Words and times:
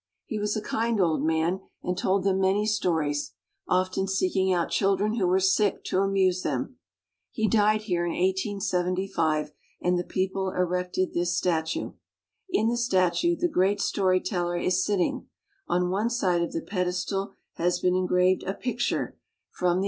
He 0.25 0.39
was 0.39 0.57
a 0.57 0.63
kind 0.63 0.99
old 0.99 1.21
man 1.21 1.59
and 1.83 1.95
told 1.95 2.23
them 2.23 2.39
many 2.39 2.65
stories, 2.65 3.33
often 3.67 4.07
seeking 4.07 4.51
out 4.51 4.71
children 4.71 5.13
who 5.17 5.27
were 5.27 5.39
sick 5.39 5.83
to 5.83 5.99
amuse 5.99 6.41
them. 6.41 6.77
He 7.29 7.47
died 7.47 7.81
here 7.81 8.03
in 8.03 8.13
1875, 8.13 9.51
and 9.79 9.99
the 9.99 10.03
people 10.03 10.49
then 10.49 10.59
erected 10.61 11.13
this 11.13 11.37
statue. 11.37 11.91
In 12.49 12.67
the 12.67 12.77
statue 12.77 13.35
the 13.35 13.47
great 13.47 13.79
story 13.79 14.19
teller 14.19 14.57
is 14.57 14.83
sitting; 14.83 15.27
on 15.67 15.91
one 15.91 16.09
side 16.09 16.41
of 16.41 16.51
the 16.53 16.61
pedestal 16.63 17.35
has 17.57 17.79
been 17.79 17.93
engraved 17.95 18.41
a 18.41 18.55
picture 18.55 19.05
from" 19.05 19.09
The 19.09 19.09
1 19.09 19.15
62 19.19 19.49
SCANDINAVIA. 19.75 19.79